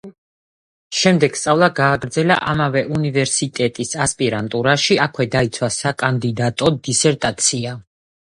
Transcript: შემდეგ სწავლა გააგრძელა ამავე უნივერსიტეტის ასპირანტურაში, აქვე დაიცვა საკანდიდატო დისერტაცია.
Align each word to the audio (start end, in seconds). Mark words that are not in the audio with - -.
შემდეგ 0.99 1.35
სწავლა 1.39 1.67
გააგრძელა 1.79 2.37
ამავე 2.53 2.81
უნივერსიტეტის 2.95 3.93
ასპირანტურაში, 4.07 4.97
აქვე 5.05 5.29
დაიცვა 5.37 5.71
საკანდიდატო 5.77 6.73
დისერტაცია. 6.89 7.77